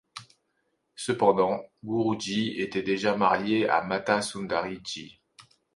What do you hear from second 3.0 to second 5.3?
marié à Mata Sundari ji.